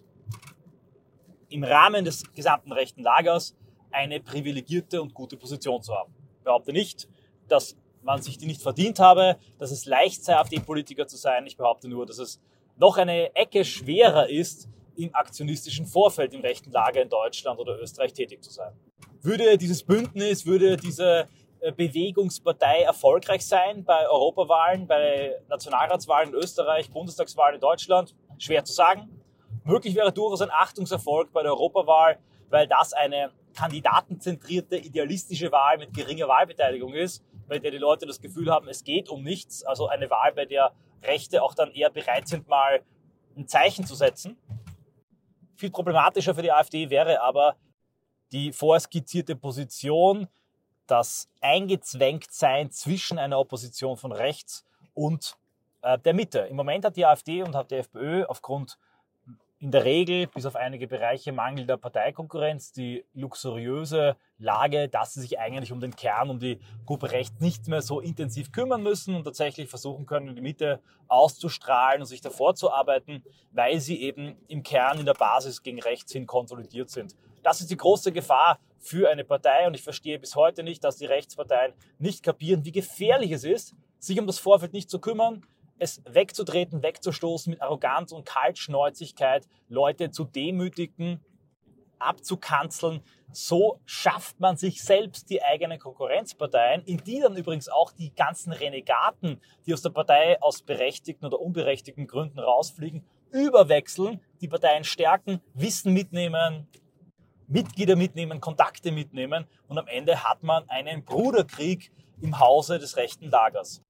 im 1.50 1.64
Rahmen 1.64 2.06
des 2.06 2.24
gesamten 2.34 2.72
rechten 2.72 3.04
Lagers 3.04 3.56
eine 3.92 4.20
privilegierte 4.20 5.02
und 5.02 5.14
gute 5.14 5.38
Position 5.38 5.82
zu 5.82 5.94
haben. 5.94 6.14
Ich 6.38 6.44
behaupte 6.44 6.72
nicht, 6.72 7.08
dass 7.48 7.76
man 8.02 8.22
sich 8.22 8.38
die 8.38 8.46
nicht 8.46 8.62
verdient 8.62 9.00
habe, 9.00 9.38
dass 9.58 9.72
es 9.72 9.86
leicht 9.86 10.24
sei, 10.24 10.36
AfD-Politiker 10.38 11.08
zu 11.08 11.18
sein. 11.18 11.46
Ich 11.46 11.58
behaupte 11.58 11.88
nur, 11.88 12.06
dass 12.06 12.20
es 12.20 12.40
noch 12.78 12.98
eine 12.98 13.36
Ecke 13.36 13.66
schwerer 13.66 14.30
ist, 14.30 14.70
im 14.98 15.14
aktionistischen 15.14 15.86
Vorfeld 15.86 16.34
im 16.34 16.42
rechten 16.42 16.72
Lager 16.72 17.02
in 17.02 17.10
Deutschland 17.10 17.60
oder 17.60 17.80
Österreich 17.80 18.14
tätig 18.14 18.44
zu 18.44 18.52
sein. 18.52 18.74
Würde 19.22 19.58
dieses 19.58 19.84
Bündnis, 19.84 20.46
würde 20.46 20.76
diese 20.76 21.28
äh, 21.60 21.72
Bewegungspartei 21.72 22.82
erfolgreich 22.82 23.46
sein 23.46 23.84
bei 23.84 24.08
Europawahlen, 24.10 24.88
bei 24.88 25.36
Nationalratswahlen 25.50 26.30
in 26.30 26.36
Österreich, 26.36 26.90
Bundestagswahlen 26.90 27.56
in 27.56 27.62
Deutschland? 27.62 28.16
Schwer 28.40 28.64
zu 28.64 28.74
sagen. 28.74 29.22
Möglich 29.64 29.96
wäre 29.96 30.12
durchaus 30.12 30.42
ein 30.42 30.52
Achtungserfolg 30.52 31.32
bei 31.32 31.44
der 31.44 31.52
Europawahl, 31.52 32.18
weil 32.50 32.68
das 32.68 32.94
eine 32.94 33.32
kandidatenzentrierte, 33.58 34.78
idealistische 34.78 35.52
Wahl 35.52 35.80
mit 35.80 35.92
geringer 35.92 36.28
Wahlbeteiligung 36.28 36.94
ist, 36.94 37.24
bei 37.48 37.58
der 37.58 37.72
die 37.72 37.80
Leute 37.80 38.06
das 38.06 38.22
Gefühl 38.22 38.52
haben, 38.52 38.68
es 38.68 38.84
geht 38.84 39.10
um 39.10 39.24
nichts. 39.24 39.64
Also 39.64 39.88
eine 39.88 40.12
Wahl, 40.12 40.32
bei 40.34 40.46
der 40.46 40.74
Rechte 41.02 41.42
auch 41.42 41.56
dann 41.56 41.72
eher 41.72 41.90
bereit 41.90 42.28
sind, 42.28 42.48
mal 42.48 42.84
ein 43.36 43.48
Zeichen 43.48 43.86
zu 43.86 43.96
setzen. 43.96 44.38
Viel 45.56 45.72
problematischer 45.72 46.36
für 46.36 46.44
die 46.44 46.52
AfD 46.52 46.92
wäre 46.92 47.22
aber 47.22 47.56
die 48.32 48.52
vorskizzierte 48.52 49.36
Position, 49.36 50.28
das 50.86 51.28
Eingezwängtsein 51.42 52.70
zwischen 52.70 53.18
einer 53.18 53.40
Opposition 53.40 53.98
von 53.98 54.12
rechts 54.12 54.66
und 54.94 55.36
äh, 55.82 55.98
der 55.98 56.14
Mitte. 56.14 56.40
Im 56.42 56.58
Moment 56.58 56.86
hat 56.86 56.96
die 56.96 57.06
AfD 57.06 57.42
und 57.42 57.56
hat 57.56 57.72
die 57.72 57.76
FPÖ 57.76 58.24
aufgrund 58.26 58.78
in 59.60 59.72
der 59.72 59.86
Regel, 59.86 60.28
bis 60.28 60.46
auf 60.46 60.56
einige 60.56 60.88
Bereiche 60.88 61.32
mangelnder 61.32 61.78
Parteikonkurrenz, 61.78 62.74
die 62.74 63.06
luxuriöse 63.14 64.16
Lage, 64.38 64.88
dass 64.88 65.16
sie 65.16 65.22
sich 65.22 65.40
eigentlich 65.40 65.72
um 65.72 65.80
den 65.80 65.96
Kern, 65.96 66.30
um 66.30 66.40
die 66.40 66.60
Gruppe 66.86 67.12
rechts 67.12 67.40
nicht 67.40 67.68
mehr 67.68 67.82
so 67.82 68.00
intensiv 68.00 68.52
kümmern 68.52 68.84
müssen 68.84 69.16
und 69.16 69.24
tatsächlich 69.24 69.68
versuchen 69.68 70.06
können, 70.06 70.28
in 70.28 70.36
die 70.36 70.42
Mitte 70.44 70.80
auszustrahlen 71.08 72.02
und 72.02 72.08
sich 72.08 72.22
davor 72.22 72.54
zu 72.54 72.72
arbeiten, 72.72 73.24
weil 73.52 73.80
sie 73.80 74.00
eben 74.02 74.38
im 74.48 74.62
Kern, 74.62 75.00
in 75.00 75.08
der 75.08 75.16
Basis 75.16 75.64
gegen 75.64 75.82
rechts 75.82 76.12
hin 76.12 76.28
konsolidiert 76.28 76.92
sind. 76.92 77.16
Das 77.42 77.60
ist 77.60 77.72
die 77.72 77.78
große 77.78 78.12
Gefahr 78.12 78.60
für 78.78 79.10
eine 79.10 79.24
Partei 79.24 79.66
und 79.66 79.74
ich 79.74 79.82
verstehe 79.82 80.20
bis 80.20 80.36
heute 80.36 80.62
nicht, 80.62 80.84
dass 80.84 80.98
die 80.98 81.06
Rechtsparteien 81.06 81.74
nicht 81.98 82.22
kapieren, 82.22 82.64
wie 82.64 82.72
gefährlich 82.72 83.32
es 83.32 83.44
ist, 83.44 83.74
sich 83.98 84.20
um 84.20 84.28
das 84.28 84.38
Vorfeld 84.38 84.74
nicht 84.74 84.92
zu 84.92 85.00
kümmern, 85.00 85.44
es 85.80 86.02
wegzutreten, 86.06 86.84
wegzustoßen 86.84 87.52
mit 87.52 87.62
Arroganz 87.62 88.12
und 88.12 88.26
Kaltschnäuzigkeit, 88.26 89.48
Leute 89.70 90.12
zu 90.12 90.24
demütigen, 90.24 91.24
abzukanzeln. 92.00 93.02
So 93.32 93.80
schafft 93.86 94.40
man 94.40 94.58
sich 94.58 94.84
selbst 94.84 95.30
die 95.30 95.44
eigenen 95.44 95.80
Konkurrenzparteien, 95.80 96.84
in 96.84 96.98
die 96.98 97.20
dann 97.20 97.36
übrigens 97.36 97.70
auch 97.70 97.92
die 97.92 98.14
ganzen 98.14 98.54
Renegaten, 98.54 99.42
die 99.66 99.74
aus 99.74 99.82
der 99.82 99.90
Partei 99.90 100.42
aus 100.42 100.62
berechtigten 100.62 101.26
oder 101.26 101.40
unberechtigten 101.40 102.08
Gründen 102.08 102.40
rausfliegen, 102.40 103.06
überwechseln, 103.32 104.22
die 104.42 104.48
Parteien 104.48 104.84
stärken, 104.84 105.42
Wissen 105.54 105.94
mitnehmen 105.94 106.68
Mitglieder 107.48 107.96
mitnehmen, 107.96 108.42
Kontakte 108.42 108.92
mitnehmen 108.92 109.48
und 109.70 109.78
am 109.78 109.88
Ende 109.88 110.24
hat 110.24 110.44
man 110.44 110.70
einen 110.70 111.06
Bruderkrieg 111.06 111.92
im 112.22 112.40
Hause 112.40 112.78
des 112.78 112.98
rechten 112.98 113.30
Lagers. 113.30 113.82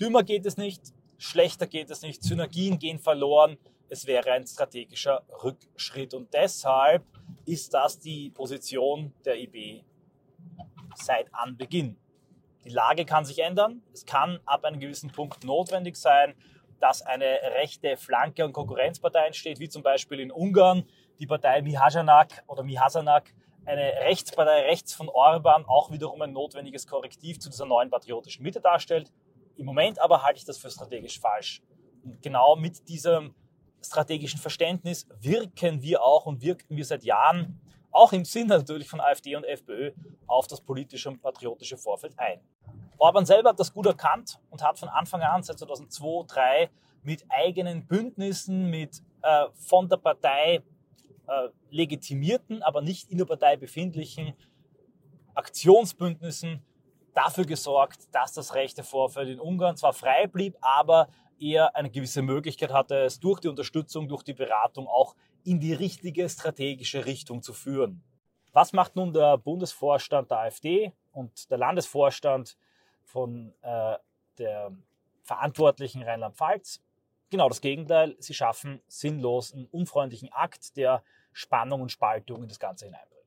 Dümmer 0.00 0.22
geht 0.22 0.46
es 0.46 0.56
nicht, 0.56 0.94
schlechter 1.18 1.66
geht 1.66 1.90
es 1.90 2.02
nicht, 2.02 2.22
Synergien 2.22 2.78
gehen 2.78 2.98
verloren, 2.98 3.58
es 3.90 4.06
wäre 4.06 4.32
ein 4.32 4.46
strategischer 4.46 5.22
Rückschritt 5.42 6.14
und 6.14 6.32
deshalb 6.32 7.04
ist 7.46 7.72
das 7.74 7.98
die 7.98 8.30
Position 8.30 9.12
der 9.24 9.38
IB 9.38 9.82
seit 10.94 11.32
Anbeginn. 11.34 11.96
Die 12.64 12.70
Lage 12.70 13.04
kann 13.06 13.24
sich 13.24 13.38
ändern. 13.38 13.82
Es 13.92 14.04
kann 14.04 14.40
ab 14.44 14.64
einem 14.64 14.80
gewissen 14.80 15.10
Punkt 15.10 15.44
notwendig 15.44 15.96
sein, 15.96 16.34
dass 16.80 17.02
eine 17.02 17.24
rechte 17.56 17.96
Flanke 17.96 18.44
und 18.44 18.52
Konkurrenzpartei 18.52 19.26
entsteht, 19.26 19.58
wie 19.58 19.68
zum 19.68 19.82
Beispiel 19.82 20.20
in 20.20 20.30
Ungarn 20.30 20.84
die 21.18 21.26
Partei 21.26 21.62
Mihajanak 21.62 22.44
oder 22.46 22.62
Mihasanak, 22.62 23.32
eine 23.64 23.82
Rechtspartei 23.82 24.62
rechts 24.62 24.94
von 24.94 25.08
Orban, 25.08 25.64
auch 25.66 25.90
wiederum 25.90 26.22
ein 26.22 26.32
notwendiges 26.32 26.86
Korrektiv 26.86 27.38
zu 27.38 27.50
dieser 27.50 27.66
neuen 27.66 27.90
patriotischen 27.90 28.42
Mitte 28.42 28.60
darstellt. 28.60 29.12
Im 29.58 29.66
Moment 29.66 30.00
aber 30.00 30.22
halte 30.22 30.38
ich 30.38 30.44
das 30.44 30.56
für 30.56 30.70
strategisch 30.70 31.18
falsch. 31.20 31.60
Und 32.04 32.22
genau 32.22 32.54
mit 32.54 32.88
diesem 32.88 33.34
strategischen 33.84 34.38
Verständnis 34.38 35.06
wirken 35.20 35.82
wir 35.82 36.02
auch 36.02 36.26
und 36.26 36.42
wirkten 36.42 36.76
wir 36.76 36.84
seit 36.84 37.02
Jahren, 37.02 37.60
auch 37.90 38.12
im 38.12 38.24
Sinne 38.24 38.58
natürlich 38.58 38.88
von 38.88 39.00
AfD 39.00 39.34
und 39.34 39.44
FPÖ, 39.44 39.92
auf 40.26 40.46
das 40.46 40.60
politische 40.60 41.08
und 41.08 41.20
patriotische 41.20 41.76
Vorfeld 41.76 42.16
ein. 42.18 42.40
Orban 42.98 43.26
selber 43.26 43.50
hat 43.50 43.58
das 43.58 43.72
gut 43.72 43.86
erkannt 43.86 44.38
und 44.50 44.62
hat 44.62 44.78
von 44.78 44.88
Anfang 44.88 45.22
an, 45.22 45.42
seit 45.42 45.58
2002, 45.58 46.26
2003, 46.26 46.70
mit 47.02 47.24
eigenen 47.28 47.86
Bündnissen, 47.86 48.70
mit 48.70 49.02
äh, 49.22 49.46
von 49.54 49.88
der 49.88 49.96
Partei 49.96 50.62
äh, 51.26 51.48
legitimierten, 51.70 52.62
aber 52.62 52.80
nicht 52.80 53.10
in 53.10 53.18
der 53.18 53.24
Partei 53.24 53.56
befindlichen 53.56 54.34
Aktionsbündnissen 55.34 56.62
dafür 57.18 57.44
gesorgt, 57.44 58.06
dass 58.12 58.32
das 58.32 58.54
rechte 58.54 58.84
Vorfeld 58.84 59.28
in 59.28 59.40
Ungarn 59.40 59.76
zwar 59.76 59.92
frei 59.92 60.28
blieb, 60.28 60.56
aber 60.60 61.08
er 61.40 61.74
eine 61.74 61.90
gewisse 61.90 62.22
Möglichkeit 62.22 62.72
hatte, 62.72 62.94
es 63.00 63.18
durch 63.18 63.40
die 63.40 63.48
Unterstützung, 63.48 64.06
durch 64.06 64.22
die 64.22 64.34
Beratung 64.34 64.86
auch 64.86 65.16
in 65.42 65.58
die 65.58 65.72
richtige 65.72 66.28
strategische 66.28 67.06
Richtung 67.06 67.42
zu 67.42 67.52
führen. 67.52 68.04
Was 68.52 68.72
macht 68.72 68.94
nun 68.94 69.12
der 69.12 69.36
Bundesvorstand 69.36 70.30
der 70.30 70.38
AfD 70.38 70.92
und 71.12 71.50
der 71.50 71.58
Landesvorstand 71.58 72.56
von 73.02 73.52
äh, 73.62 73.96
der 74.38 74.70
Verantwortlichen 75.24 76.04
Rheinland-Pfalz? 76.04 76.80
Genau 77.30 77.48
das 77.48 77.60
Gegenteil. 77.60 78.14
Sie 78.20 78.32
schaffen 78.32 78.80
sinnlos 78.86 79.52
einen 79.52 79.66
unfreundlichen 79.66 80.32
Akt, 80.32 80.76
der 80.76 81.02
Spannung 81.32 81.82
und 81.82 81.90
Spaltung 81.90 82.42
in 82.44 82.48
das 82.48 82.60
Ganze 82.60 82.86
hineinbringt. 82.86 83.17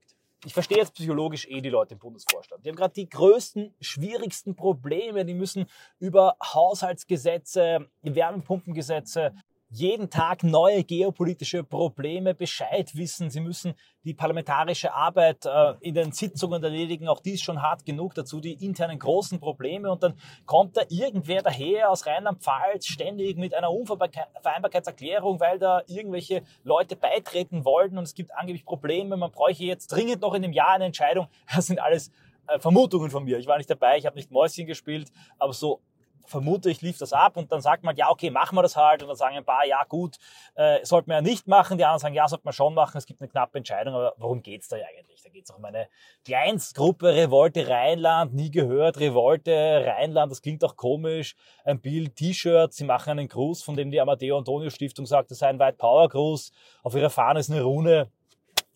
Ich 0.43 0.53
verstehe 0.53 0.79
jetzt 0.79 0.95
psychologisch 0.95 1.45
eh 1.47 1.61
die 1.61 1.69
Leute 1.69 1.93
im 1.93 1.99
Bundesvorstand. 1.99 2.65
Die 2.65 2.69
haben 2.69 2.75
gerade 2.75 2.95
die 2.95 3.07
größten, 3.07 3.75
schwierigsten 3.79 4.55
Probleme. 4.55 5.23
Die 5.23 5.35
müssen 5.35 5.67
über 5.99 6.35
Haushaltsgesetze, 6.41 7.87
Wärmepumpengesetze, 8.01 9.33
jeden 9.71 10.09
Tag 10.09 10.43
neue 10.43 10.83
geopolitische 10.83 11.63
Probleme 11.63 12.35
Bescheid 12.35 12.93
wissen. 12.93 13.29
Sie 13.29 13.39
müssen 13.39 13.73
die 14.03 14.13
parlamentarische 14.13 14.93
Arbeit 14.93 15.45
äh, 15.45 15.75
in 15.79 15.95
den 15.95 16.11
Sitzungen 16.11 16.61
erledigen. 16.61 17.07
Auch 17.07 17.21
dies 17.21 17.41
schon 17.41 17.61
hart 17.61 17.85
genug. 17.85 18.13
Dazu 18.13 18.41
die 18.41 18.53
internen 18.65 18.99
großen 18.99 19.39
Probleme. 19.39 19.89
Und 19.89 20.03
dann 20.03 20.15
kommt 20.45 20.75
da 20.75 20.81
irgendwer 20.89 21.41
daher 21.41 21.89
aus 21.89 22.05
Rheinland-Pfalz 22.05 22.85
ständig 22.85 23.37
mit 23.37 23.53
einer 23.53 23.71
Unvereinbarkeitserklärung, 23.71 25.39
weil 25.39 25.57
da 25.57 25.83
irgendwelche 25.87 26.43
Leute 26.65 26.97
beitreten 26.97 27.63
wollten 27.63 27.97
und 27.97 28.03
es 28.03 28.13
gibt 28.13 28.35
angeblich 28.35 28.65
Probleme. 28.65 29.15
Man 29.15 29.31
bräuchte 29.31 29.63
jetzt 29.63 29.87
dringend 29.87 30.21
noch 30.21 30.33
in 30.33 30.43
einem 30.43 30.53
Jahr 30.53 30.71
eine 30.71 30.85
Entscheidung. 30.85 31.27
Das 31.55 31.67
sind 31.67 31.79
alles 31.79 32.11
äh, 32.47 32.59
Vermutungen 32.59 33.09
von 33.09 33.23
mir. 33.23 33.37
Ich 33.37 33.47
war 33.47 33.57
nicht 33.57 33.69
dabei, 33.69 33.97
ich 33.97 34.05
habe 34.05 34.17
nicht 34.17 34.31
Mäuschen 34.31 34.65
gespielt, 34.65 35.11
aber 35.39 35.53
so 35.53 35.79
vermute 36.25 36.69
ich, 36.69 36.81
lief 36.81 36.97
das 36.97 37.13
ab 37.13 37.37
und 37.37 37.51
dann 37.51 37.61
sagt 37.61 37.83
man, 37.83 37.95
ja, 37.95 38.09
okay, 38.09 38.29
machen 38.29 38.55
wir 38.55 38.61
das 38.61 38.75
halt. 38.75 39.01
Und 39.01 39.09
dann 39.09 39.17
sagen 39.17 39.37
ein 39.37 39.45
paar, 39.45 39.65
ja, 39.65 39.83
gut, 39.87 40.17
äh, 40.55 40.83
sollte 40.85 41.09
man 41.09 41.15
ja 41.15 41.21
nicht 41.21 41.47
machen, 41.47 41.77
die 41.77 41.85
anderen 41.85 41.99
sagen, 41.99 42.15
ja, 42.15 42.27
sollte 42.27 42.45
man 42.45 42.53
schon 42.53 42.73
machen, 42.73 42.97
es 42.97 43.05
gibt 43.05 43.21
eine 43.21 43.29
knappe 43.29 43.57
Entscheidung, 43.57 43.95
aber 43.95 44.13
worum 44.17 44.41
geht's 44.41 44.67
da 44.67 44.77
eigentlich? 44.77 45.21
Da 45.21 45.29
geht's 45.29 45.51
um 45.51 45.63
eine 45.63 45.87
Kleinstgruppe, 46.25 47.15
Revolte 47.15 47.67
Rheinland, 47.67 48.33
nie 48.33 48.51
gehört, 48.51 48.99
Revolte 48.99 49.83
Rheinland, 49.85 50.31
das 50.31 50.41
klingt 50.41 50.63
auch 50.63 50.75
komisch, 50.75 51.35
ein 51.63 51.79
Bild, 51.79 52.15
T-Shirt, 52.15 52.73
sie 52.73 52.85
machen 52.85 53.11
einen 53.11 53.27
Gruß, 53.27 53.63
von 53.63 53.75
dem 53.75 53.91
die 53.91 54.01
Amadeo 54.01 54.37
Antonio 54.37 54.69
Stiftung 54.69 55.05
sagt, 55.05 55.31
das 55.31 55.39
sei 55.39 55.47
ein 55.47 55.59
White 55.59 55.77
Power 55.77 56.09
Gruß, 56.09 56.51
auf 56.83 56.95
ihrer 56.95 57.09
Fahne 57.09 57.39
ist 57.39 57.51
eine 57.51 57.61
Rune, 57.61 58.11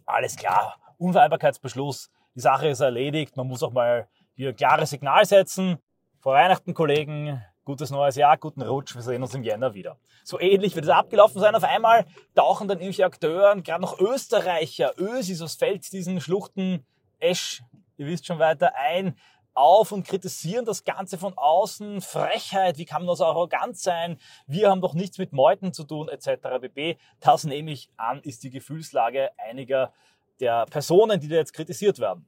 alles 0.06 0.36
klar, 0.36 0.76
Unvereinbarkeitsbeschluss, 0.98 2.10
die 2.36 2.42
Sache 2.42 2.68
ist 2.68 2.80
erledigt, 2.80 3.38
man 3.38 3.48
muss 3.48 3.64
auch 3.64 3.72
mal 3.72 4.08
hier 4.36 4.50
ein 4.50 4.56
klares 4.56 4.90
Signal 4.90 5.26
setzen, 5.26 5.80
vor 6.26 6.34
Weihnachten, 6.34 6.74
Kollegen, 6.74 7.40
gutes 7.66 7.92
neues 7.92 8.16
Jahr, 8.16 8.36
guten 8.40 8.64
Rutsch, 8.64 8.96
wir 8.96 9.04
sehen 9.04 9.22
uns 9.22 9.36
im 9.36 9.44
Jänner 9.44 9.76
wieder. 9.76 10.00
So 10.24 10.40
ähnlich 10.40 10.74
wird 10.74 10.86
es 10.86 10.90
abgelaufen 10.90 11.40
sein. 11.40 11.54
Auf 11.54 11.64
einmal 11.64 12.08
tauchen 12.34 12.68
dann 12.68 12.80
irgendwelche 12.80 13.06
Akteure, 13.06 13.56
gerade 13.62 13.84
noch 13.84 14.00
Österreicher, 14.00 14.94
Ösis 14.98 15.44
aus 15.44 15.54
Feld, 15.54 15.94
diesen 15.94 16.20
Schluchten, 16.20 16.84
Esch, 17.20 17.62
ihr 17.98 18.08
wisst 18.08 18.26
schon 18.26 18.40
weiter, 18.40 18.74
ein, 18.76 19.16
auf 19.54 19.92
und 19.92 20.08
kritisieren 20.08 20.66
das 20.66 20.84
Ganze 20.84 21.20
von 21.20 21.38
außen. 21.38 22.02
Frechheit, 22.02 22.80
wie 22.80 22.86
kann 22.86 23.06
man 23.06 23.16
so 23.16 23.26
arrogant 23.26 23.78
sein? 23.78 24.18
Wir 24.48 24.72
haben 24.72 24.82
doch 24.82 24.96
nichts 24.96 25.20
mit 25.20 25.32
Meuten 25.32 25.74
zu 25.74 25.84
tun, 25.84 26.10
etc. 26.10 26.60
bb. 26.60 26.98
Das 27.20 27.44
nehme 27.44 27.70
ich 27.70 27.92
an, 27.98 28.20
ist 28.22 28.42
die 28.42 28.50
Gefühlslage 28.50 29.30
einiger 29.38 29.94
der 30.40 30.66
Personen, 30.66 31.20
die 31.20 31.28
da 31.28 31.36
jetzt 31.36 31.54
kritisiert 31.54 32.00
werden. 32.00 32.28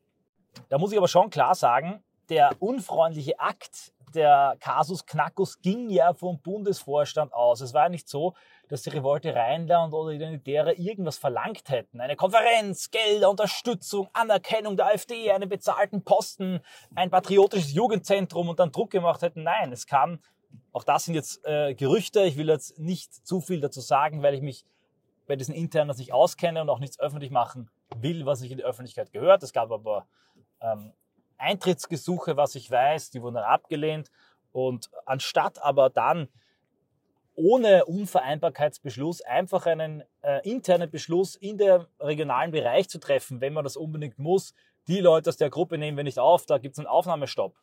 Da 0.70 0.78
muss 0.78 0.92
ich 0.92 1.00
aber 1.00 1.08
schon 1.08 1.32
klar 1.32 1.56
sagen, 1.56 2.04
der 2.30 2.52
unfreundliche 2.60 3.40
Akt 3.40 3.94
der 4.14 4.56
Kasus 4.60 5.06
Knackus 5.06 5.62
ging 5.62 5.90
ja 5.90 6.14
vom 6.14 6.40
Bundesvorstand 6.40 7.34
aus. 7.34 7.62
Es 7.62 7.74
war 7.74 7.84
ja 7.84 7.90
nicht 7.90 8.08
so, 8.08 8.34
dass 8.70 8.82
die 8.82 8.90
Revolte 8.90 9.34
Rheinland 9.34 9.94
oder 9.94 10.12
Identitäre 10.12 10.74
irgendwas 10.74 11.18
verlangt 11.18 11.70
hätten. 11.70 12.02
Eine 12.02 12.16
Konferenz, 12.16 12.90
Gelder, 12.90 13.30
Unterstützung, 13.30 14.10
Anerkennung 14.14 14.78
der 14.78 14.88
AfD, 14.88 15.32
einen 15.32 15.50
bezahlten 15.50 16.04
Posten, 16.04 16.62
ein 16.96 17.10
patriotisches 17.10 17.74
Jugendzentrum 17.74 18.50
und 18.50 18.60
dann 18.60 18.72
Druck 18.72 18.92
gemacht 18.92 19.22
hätten. 19.22 19.44
Nein, 19.44 19.72
es 19.72 19.86
kam, 19.86 20.20
auch 20.72 20.84
das 20.84 21.06
sind 21.06 21.16
jetzt 21.16 21.46
äh, 21.46 21.74
Gerüchte, 21.76 22.24
ich 22.24 22.38
will 22.38 22.50
jetzt 22.50 22.80
nicht 22.80 23.14
zu 23.14 23.42
viel 23.42 23.62
dazu 23.62 23.82
sagen, 23.82 24.24
weil 24.24 24.34
ich 24.34 24.42
mich 24.42 24.66
bei 25.28 25.36
diesen 25.36 25.54
internen 25.54 25.96
nicht 25.98 26.14
auskenne 26.14 26.62
und 26.62 26.70
auch 26.70 26.80
nichts 26.80 27.00
öffentlich 27.00 27.32
machen 27.32 27.70
will, 27.98 28.26
was 28.26 28.42
nicht 28.42 28.52
in 28.52 28.58
die 28.58 28.64
Öffentlichkeit 28.64 29.12
gehört. 29.12 29.44
Es 29.44 29.54
gab 29.54 29.72
aber 29.72 30.08
ähm, 30.62 30.94
Eintrittsgesuche, 31.38 32.38
was 32.38 32.56
ich 32.56 32.70
weiß, 32.70 33.12
die 33.12 33.22
wurden 33.22 33.36
dann 33.36 33.44
abgelehnt. 33.44 34.12
Und 34.52 34.90
anstatt 35.06 35.62
aber 35.62 35.90
dann 35.90 36.30
ohne 37.36 37.86
Unvereinbarkeitsbeschluss 37.86 39.22
einfach 39.22 39.68
einen 39.68 40.04
äh, 40.24 40.42
internen 40.50 40.90
Beschluss 40.90 41.36
in 41.36 41.58
der 41.58 41.88
regionalen 42.00 42.52
Bereich 42.52 42.90
zu 42.90 43.00
treffen, 43.00 43.42
wenn 43.42 43.54
man 43.54 43.64
das 43.64 43.78
unbedingt 43.78 44.18
muss, 44.18 44.56
die 44.88 45.02
Leute 45.02 45.30
aus 45.30 45.38
der 45.38 45.50
Gruppe 45.50 45.78
nehmen 45.78 45.98
wir 45.98 46.04
nicht 46.04 46.18
auf, 46.18 46.46
da 46.46 46.58
gibt 46.58 46.74
es 46.74 46.80
einen 46.80 46.88
Aufnahmestopp. 46.88 47.54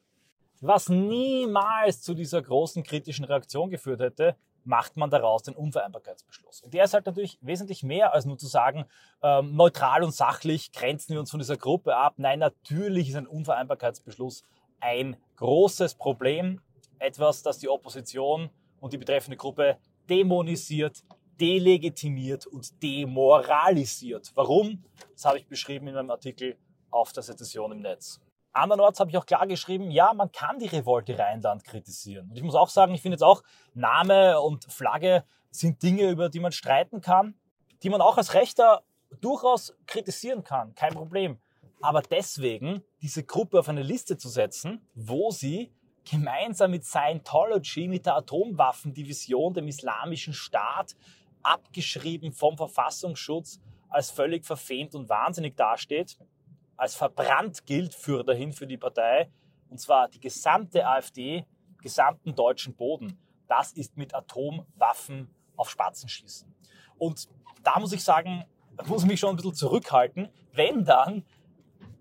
Was 0.61 0.89
niemals 0.89 2.03
zu 2.03 2.15
dieser 2.15 2.41
großen 2.41 2.83
kritischen 2.85 3.25
Reaktion 3.25 3.71
geführt 3.71 4.01
hätte, 4.01 4.37
macht 4.65 4.97
man 4.97 5.11
daraus 5.11 5.43
den 5.43 5.55
Unvereinbarkeitsbeschluss. 5.55 6.63
Und 6.63 6.75
der 6.75 6.85
ist 6.85 6.95
halt 6.95 7.07
natürlich 7.07 7.39
wesentlich 7.41 7.83
mehr 7.83 8.15
als 8.15 8.25
nur 8.25 8.39
zu 8.39 8.47
sagen, 8.47 8.85
ähm, 9.23 9.55
neutral 9.55 10.03
und 10.03 10.13
sachlich 10.13 10.73
grenzen 10.73 11.13
wir 11.13 11.21
uns 11.21 11.31
von 11.31 11.41
dieser 11.41 11.57
Gruppe 11.57 11.97
ab. 11.97 12.15
Nein, 12.17 12.39
natürlich 12.39 13.11
ist 13.11 13.17
ein 13.17 13.27
Unvereinbarkeitsbeschluss 13.27 14.43
ein 14.81 15.17
großes 15.37 15.95
Problem, 15.95 16.61
etwas, 16.99 17.43
das 17.43 17.59
die 17.59 17.69
Opposition 17.69 18.51
und 18.81 18.93
die 18.93 18.99
betreffende 18.99 19.37
Gruppe 19.37 19.79
dämonisiert, 20.09 21.03
delegitimiert 21.41 22.47
und 22.47 22.83
demoralisiert. 22.83 24.31
Warum? 24.35 24.85
Das 25.13 25.25
habe 25.25 25.39
ich 25.39 25.47
beschrieben 25.47 25.89
in 25.89 25.97
einem 25.97 26.11
Artikel 26.11 26.57
auf 26.91 27.13
der 27.13 27.23
Sezession 27.23 27.73
im 27.73 27.81
Netz. 27.81 28.21
Andernorts 28.55 29.01
habe 29.01 29.11
ich 29.11 29.19
auch 29.19 29.27
klar 29.27 29.47
geschrieben, 29.47 29.91
ja, 29.91 30.15
man 30.15 30.31
kann 30.33 30.59
die 30.59 30.67
Revolte 30.67 31.19
Rheinland 31.19 31.65
kritisieren. 31.65 32.31
Und 32.31 32.37
ich 32.37 32.43
muss 32.43 32.55
auch 32.55 32.69
sagen, 32.69 32.95
ich 32.95 33.03
finde 33.03 33.15
jetzt 33.17 33.23
auch, 33.23 33.43
Name 33.75 34.41
und 34.41 34.65
Flagge 34.73 35.25
sind 35.51 35.83
Dinge, 35.83 36.09
über 36.09 36.29
die 36.29 36.41
man 36.41 36.53
streiten 36.53 37.01
kann, 37.01 37.35
die 37.83 37.91
man 37.91 38.01
auch 38.01 38.17
als 38.17 38.35
Rechter 38.35 38.83
durchaus 39.21 39.77
kritisieren 39.87 40.45
kann. 40.45 40.75
Kein 40.75 40.95
Problem. 40.95 41.39
Aber 41.81 42.01
deswegen 42.01 42.83
diese 43.03 43.25
Gruppe 43.25 43.59
auf 43.59 43.69
eine 43.69 43.83
Liste 43.83 44.17
zu 44.17 44.29
setzen, 44.29 44.89
wo 44.95 45.31
sie 45.31 45.73
gemeinsam 46.09 46.71
mit 46.71 46.85
Scientology, 46.85 47.89
mit 47.89 48.07
der 48.07 48.17
Atomwaffendivision, 48.17 49.55
dem 49.55 49.69
islamischen 49.69 50.33
Staat, 50.33 50.97
abgeschrieben 51.43 52.33
vom 52.33 52.57
Verfassungsschutz, 52.57 53.61
als 53.89 54.11
völlig 54.11 54.45
verfemt 54.45 54.95
und 54.95 55.09
wahnsinnig 55.09 55.57
dasteht, 55.57 56.17
als 56.77 56.95
verbrannt 56.95 57.67
gilt 57.67 57.95
für 57.95 58.25
dahin 58.25 58.53
für 58.53 58.67
die 58.67 58.77
Partei, 58.77 59.31
und 59.71 59.79
zwar 59.79 60.09
die 60.09 60.21
gesamte 60.21 60.87
AfD, 60.87 61.45
gesamten 61.83 62.35
deutschen 62.35 62.75
Boden, 62.75 63.19
das 63.49 63.73
ist 63.73 63.97
mit 63.97 64.15
Atomwaffen 64.15 65.29
auf 65.57 65.71
Spatzen 65.71 66.09
schießen. 66.09 66.53
Und 66.99 67.29
da 67.63 67.79
muss 67.79 67.93
ich 67.93 68.03
sagen, 68.03 68.45
muss 68.87 69.03
ich 69.03 69.09
mich 69.09 69.21
schon 69.21 69.31
ein 69.31 69.37
bisschen 69.37 69.55
zurückhalten, 69.55 70.29
wenn 70.53 70.85
dann 70.85 71.25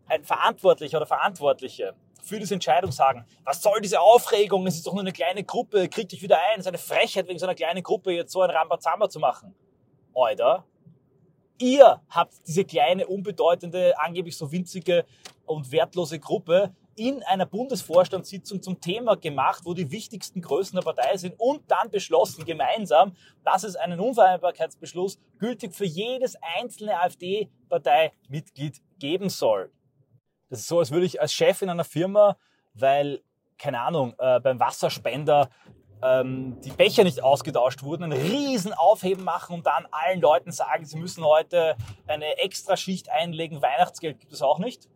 ein 0.07 0.23
Verantwortlicher 0.23 0.97
oder 0.97 1.05
Verantwortliche 1.05 1.95
für 2.21 2.39
diese 2.39 2.53
Entscheidung 2.53 2.91
sagen, 2.91 3.25
was 3.43 3.61
soll 3.61 3.81
diese 3.81 3.99
Aufregung, 3.99 4.65
es 4.65 4.75
ist 4.75 4.87
doch 4.87 4.93
nur 4.93 5.01
eine 5.01 5.11
kleine 5.11 5.43
Gruppe, 5.43 5.89
krieg 5.89 6.07
dich 6.09 6.21
wieder 6.21 6.37
ein, 6.37 6.59
es 6.59 6.61
ist 6.61 6.67
eine 6.67 6.77
Frechheit, 6.77 7.27
wegen 7.27 7.37
so 7.37 7.45
einer 7.45 7.55
kleinen 7.55 7.83
Gruppe 7.83 8.13
jetzt 8.13 8.31
so 8.31 8.41
ein 8.41 8.49
Rambazamba 8.49 9.09
zu 9.09 9.19
machen. 9.19 9.53
Alter, 10.15 10.65
ihr 11.59 12.01
habt 12.09 12.33
diese 12.47 12.65
kleine, 12.65 13.07
unbedeutende, 13.07 13.99
angeblich 13.99 14.37
so 14.37 14.51
winzige 14.51 15.05
und 15.45 15.71
wertlose 15.71 16.19
Gruppe 16.19 16.73
in 16.95 17.23
einer 17.23 17.45
Bundesvorstandssitzung 17.45 18.61
zum 18.61 18.79
Thema 18.79 19.15
gemacht, 19.15 19.61
wo 19.65 19.73
die 19.73 19.91
wichtigsten 19.91 20.41
Größen 20.41 20.75
der 20.75 20.83
Partei 20.83 21.17
sind 21.17 21.35
und 21.39 21.69
dann 21.69 21.89
beschlossen 21.89 22.45
gemeinsam, 22.45 23.15
dass 23.43 23.63
es 23.63 23.75
einen 23.75 23.99
Unvereinbarkeitsbeschluss 23.99 25.19
gültig 25.39 25.73
für 25.73 25.85
jedes 25.85 26.37
einzelne 26.59 26.99
AfD-Parteimitglied 27.01 28.81
geben 28.99 29.29
soll. 29.29 29.71
Das 30.49 30.59
ist 30.59 30.67
so, 30.67 30.79
als 30.79 30.91
würde 30.91 31.05
ich 31.05 31.19
als 31.19 31.33
Chef 31.33 31.61
in 31.63 31.69
einer 31.69 31.83
Firma, 31.83 32.37
weil, 32.75 33.23
keine 33.57 33.81
Ahnung, 33.81 34.13
äh, 34.19 34.39
beim 34.39 34.59
Wasserspender 34.59 35.49
ähm, 36.03 36.59
die 36.61 36.71
Becher 36.71 37.03
nicht 37.03 37.23
ausgetauscht 37.23 37.83
wurden, 37.83 38.03
einen 38.03 38.21
riesen 38.21 38.73
Aufheben 38.73 39.23
machen 39.23 39.55
und 39.55 39.65
dann 39.65 39.87
allen 39.91 40.21
Leuten 40.21 40.51
sagen, 40.51 40.85
sie 40.85 40.97
müssen 40.97 41.23
heute 41.23 41.75
eine 42.07 42.37
extra 42.39 42.75
Schicht 42.75 43.09
einlegen, 43.09 43.61
Weihnachtsgeld 43.61 44.19
gibt 44.19 44.33
es 44.33 44.41
auch 44.41 44.59
nicht. 44.59 44.89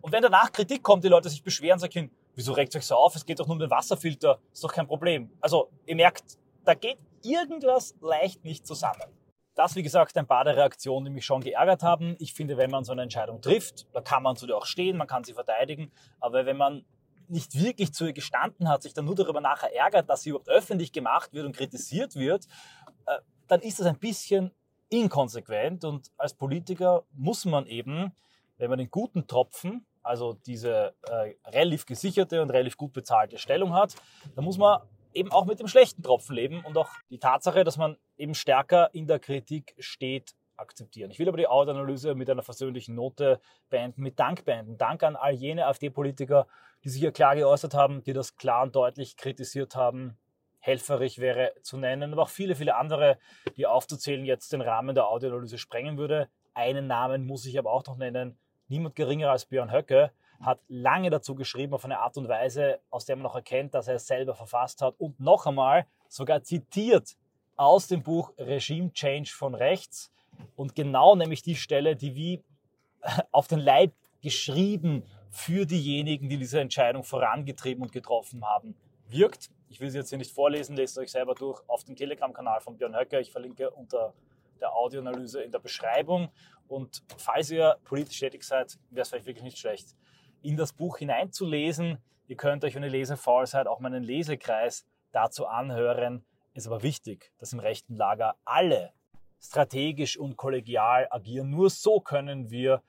Und 0.00 0.12
wenn 0.12 0.22
danach 0.22 0.52
Kritik 0.52 0.82
kommt, 0.82 1.04
die 1.04 1.08
Leute 1.08 1.28
sich 1.28 1.42
beschweren, 1.42 1.78
sagen, 1.78 2.10
wieso 2.34 2.52
regt 2.52 2.74
euch 2.76 2.86
so 2.86 2.96
auf? 2.96 3.14
Es 3.16 3.24
geht 3.24 3.40
doch 3.40 3.46
nur 3.46 3.54
um 3.54 3.60
den 3.60 3.70
Wasserfilter, 3.70 4.38
ist 4.52 4.62
doch 4.62 4.72
kein 4.72 4.86
Problem. 4.86 5.30
Also 5.40 5.70
ihr 5.86 5.96
merkt, 5.96 6.38
da 6.64 6.74
geht 6.74 6.98
irgendwas 7.22 7.94
leicht 8.00 8.44
nicht 8.44 8.66
zusammen. 8.66 9.02
Das, 9.54 9.74
wie 9.74 9.82
gesagt, 9.82 10.16
ein 10.16 10.26
paar 10.26 10.44
der 10.44 10.56
Reaktionen, 10.56 11.06
die 11.06 11.10
mich 11.10 11.24
schon 11.24 11.42
geärgert 11.42 11.82
haben. 11.82 12.16
Ich 12.18 12.32
finde, 12.32 12.56
wenn 12.56 12.70
man 12.70 12.84
so 12.84 12.92
eine 12.92 13.02
Entscheidung 13.02 13.42
trifft, 13.42 13.86
da 13.92 14.00
kann 14.00 14.22
man 14.22 14.36
zu 14.36 14.46
dir 14.46 14.56
auch 14.56 14.64
stehen, 14.64 14.96
man 14.96 15.06
kann 15.06 15.24
sie 15.24 15.34
verteidigen. 15.34 15.90
Aber 16.18 16.46
wenn 16.46 16.56
man 16.56 16.84
nicht 17.30 17.58
wirklich 17.60 17.92
zu 17.92 18.06
ihr 18.06 18.12
gestanden 18.12 18.68
hat, 18.68 18.82
sich 18.82 18.94
dann 18.94 19.04
nur 19.04 19.14
darüber 19.14 19.40
nachher 19.40 19.74
ärgert, 19.74 20.08
dass 20.08 20.22
sie 20.22 20.30
überhaupt 20.30 20.48
öffentlich 20.48 20.92
gemacht 20.92 21.32
wird 21.32 21.46
und 21.46 21.56
kritisiert 21.56 22.16
wird, 22.16 22.46
äh, 23.06 23.18
dann 23.48 23.60
ist 23.60 23.80
das 23.80 23.86
ein 23.86 23.98
bisschen 23.98 24.50
inkonsequent. 24.88 25.84
Und 25.84 26.10
als 26.16 26.34
Politiker 26.34 27.04
muss 27.12 27.44
man 27.44 27.66
eben, 27.66 28.12
wenn 28.58 28.70
man 28.70 28.78
den 28.78 28.90
guten 28.90 29.26
Tropfen 29.26 29.86
also 30.02 30.34
diese 30.46 30.94
äh, 31.02 31.34
relativ 31.50 31.86
gesicherte 31.86 32.42
und 32.42 32.50
relativ 32.50 32.76
gut 32.76 32.92
bezahlte 32.92 33.38
Stellung 33.38 33.74
hat, 33.74 33.94
da 34.34 34.42
muss 34.42 34.58
man 34.58 34.80
eben 35.12 35.30
auch 35.32 35.44
mit 35.44 35.60
dem 35.60 35.66
schlechten 35.66 36.02
Tropfen 36.02 36.36
leben 36.36 36.64
und 36.64 36.76
auch 36.78 36.90
die 37.10 37.18
Tatsache, 37.18 37.64
dass 37.64 37.76
man 37.76 37.96
eben 38.16 38.34
stärker 38.34 38.94
in 38.94 39.06
der 39.06 39.18
Kritik 39.18 39.74
steht, 39.78 40.34
akzeptieren. 40.56 41.10
Ich 41.10 41.18
will 41.18 41.28
aber 41.28 41.38
die 41.38 41.48
Audioanalyse 41.48 42.14
mit 42.14 42.28
einer 42.28 42.42
versöhnlichen 42.42 42.94
Note 42.94 43.40
beenden, 43.70 44.02
mit 44.02 44.18
Dank 44.18 44.44
beenden. 44.44 44.76
Dank 44.76 45.02
an 45.02 45.16
all 45.16 45.32
jene 45.32 45.66
AfD-Politiker, 45.66 46.46
die 46.84 46.88
sich 46.88 47.00
hier 47.00 47.12
klar 47.12 47.36
geäußert 47.36 47.74
haben, 47.74 48.02
die 48.02 48.12
das 48.12 48.36
klar 48.36 48.62
und 48.62 48.74
deutlich 48.74 49.16
kritisiert 49.16 49.76
haben. 49.76 50.18
Helferich 50.58 51.18
wäre 51.18 51.52
zu 51.62 51.78
nennen, 51.78 52.12
aber 52.12 52.22
auch 52.22 52.28
viele, 52.28 52.54
viele 52.54 52.76
andere, 52.76 53.18
die 53.56 53.66
aufzuzählen 53.66 54.24
jetzt 54.24 54.52
den 54.52 54.60
Rahmen 54.60 54.94
der 54.94 55.08
Audioanalyse 55.08 55.58
sprengen 55.58 55.96
würde. 55.96 56.28
Einen 56.52 56.86
Namen 56.86 57.26
muss 57.26 57.46
ich 57.46 57.58
aber 57.58 57.72
auch 57.72 57.86
noch 57.86 57.96
nennen, 57.96 58.38
niemand 58.68 58.94
geringer 58.94 59.30
als 59.30 59.46
Björn 59.46 59.72
Höcke, 59.72 60.12
hat 60.40 60.60
lange 60.68 61.10
dazu 61.10 61.34
geschrieben 61.34 61.74
auf 61.74 61.84
eine 61.84 61.98
Art 61.98 62.16
und 62.16 62.28
Weise, 62.28 62.80
aus 62.90 63.04
der 63.04 63.16
man 63.16 63.24
noch 63.24 63.34
erkennt, 63.34 63.74
dass 63.74 63.88
er 63.88 63.96
es 63.96 64.06
selber 64.06 64.34
verfasst 64.34 64.80
hat 64.80 64.94
und 64.98 65.20
noch 65.20 65.46
einmal 65.46 65.86
sogar 66.08 66.42
zitiert 66.42 67.16
aus 67.56 67.88
dem 67.88 68.02
Buch 68.02 68.32
Regime 68.38 68.92
Change 68.92 69.30
von 69.30 69.54
rechts 69.54 70.10
und 70.56 70.74
genau 70.74 71.14
nämlich 71.14 71.42
die 71.42 71.56
Stelle, 71.56 71.94
die 71.94 72.14
wie 72.14 72.44
auf 73.32 73.48
den 73.48 73.58
Leib 73.58 73.92
geschrieben 74.22 75.04
für 75.30 75.64
diejenigen, 75.66 76.28
die 76.28 76.36
diese 76.36 76.60
Entscheidung 76.60 77.04
vorangetrieben 77.04 77.82
und 77.82 77.92
getroffen 77.92 78.44
haben, 78.44 78.74
wirkt. 79.08 79.50
Ich 79.68 79.80
will 79.80 79.90
sie 79.90 79.98
jetzt 79.98 80.08
hier 80.08 80.18
nicht 80.18 80.32
vorlesen, 80.32 80.76
lest 80.76 80.98
euch 80.98 81.10
selber 81.10 81.34
durch 81.34 81.62
auf 81.68 81.84
dem 81.84 81.96
Telegram-Kanal 81.96 82.60
von 82.60 82.76
Björn 82.76 82.96
Höcke. 82.96 83.20
Ich 83.20 83.30
verlinke 83.30 83.70
unter 83.70 84.14
der 84.60 84.74
Audioanalyse 84.74 85.42
in 85.42 85.52
der 85.52 85.60
Beschreibung. 85.60 86.28
Und 86.68 87.02
falls 87.16 87.50
ihr 87.50 87.76
politisch 87.84 88.18
tätig 88.18 88.44
seid, 88.44 88.78
wäre 88.90 89.02
es 89.02 89.08
vielleicht 89.08 89.26
wirklich 89.26 89.44
nicht 89.44 89.58
schlecht, 89.58 89.96
in 90.42 90.56
das 90.56 90.72
Buch 90.72 90.98
hineinzulesen. 90.98 91.98
Ihr 92.26 92.36
könnt 92.36 92.64
euch, 92.64 92.74
wenn 92.74 92.82
ihr 92.82 92.90
lesefaul 92.90 93.46
seid, 93.46 93.66
auch 93.66 93.80
meinen 93.80 94.02
Lesekreis 94.02 94.86
dazu 95.12 95.46
anhören. 95.46 96.24
Ist 96.54 96.66
aber 96.66 96.82
wichtig, 96.82 97.32
dass 97.38 97.52
im 97.52 97.60
rechten 97.60 97.96
Lager 97.96 98.36
alle 98.44 98.92
strategisch 99.40 100.18
und 100.18 100.36
kollegial 100.36 101.08
agieren. 101.10 101.50
Nur 101.50 101.70
so 101.70 102.00
können 102.00 102.50
wir 102.50 102.82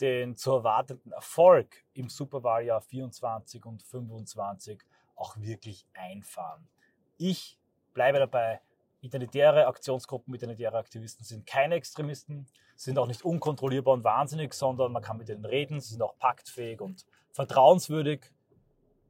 den 0.00 0.36
zu 0.36 0.52
erwartenden 0.52 1.12
Erfolg 1.12 1.84
im 1.94 2.08
Superwahljahr 2.08 2.80
24 2.80 3.64
und 3.64 3.82
25 3.82 4.82
auch 5.14 5.36
wirklich 5.38 5.86
einfahren. 5.94 6.68
Ich 7.16 7.58
bleibe 7.94 8.18
dabei, 8.18 8.60
Identitäre 9.06 9.66
Aktionsgruppen, 9.66 10.34
identitäre 10.34 10.76
Aktivisten 10.76 11.24
sind 11.24 11.46
keine 11.46 11.76
Extremisten, 11.76 12.46
sind 12.74 12.98
auch 12.98 13.06
nicht 13.06 13.24
unkontrollierbar 13.24 13.94
und 13.94 14.04
wahnsinnig, 14.04 14.52
sondern 14.52 14.90
man 14.90 15.02
kann 15.02 15.18
mit 15.18 15.28
ihnen 15.28 15.44
reden, 15.44 15.80
sie 15.80 15.92
sind 15.92 16.02
auch 16.02 16.18
paktfähig 16.18 16.80
und 16.80 17.06
vertrauenswürdig. 17.30 18.32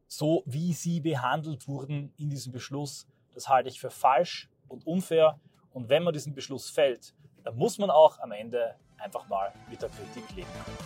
So 0.06 0.42
wie 0.44 0.72
sie 0.72 1.00
behandelt 1.00 1.66
wurden 1.66 2.12
in 2.16 2.28
diesem 2.28 2.52
Beschluss, 2.52 3.06
das 3.34 3.48
halte 3.48 3.68
ich 3.68 3.80
für 3.80 3.90
falsch 3.90 4.50
und 4.68 4.86
unfair. 4.86 5.40
Und 5.72 5.88
wenn 5.88 6.02
man 6.02 6.12
diesen 6.12 6.34
Beschluss 6.34 6.68
fällt, 6.68 7.14
dann 7.42 7.56
muss 7.56 7.78
man 7.78 7.90
auch 7.90 8.18
am 8.18 8.32
Ende 8.32 8.76
einfach 8.98 9.28
mal 9.28 9.52
mit 9.68 9.80
der 9.80 9.90
Kritik 9.90 10.24
leben 10.34 10.48
können. 10.64 10.76